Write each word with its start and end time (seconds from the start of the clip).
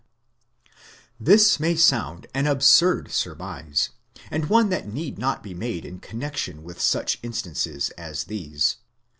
This 1.19 1.59
may 1.59 1.75
sound 1.75 2.25
an 2.33 2.47
absurd 2.47 3.11
surmise, 3.11 3.91
and 4.31 4.49
one 4.49 4.69
that 4.69 4.91
need 4.91 5.19
not 5.19 5.43
be 5.43 5.53
made 5.53 5.85
in 5.85 5.99
connection 5.99 6.63
with 6.63 6.81
such 6.81 7.19
instances 7.21 7.91
as 7.91 8.23
these. 8.23 8.77